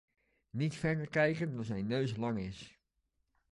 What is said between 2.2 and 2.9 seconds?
is.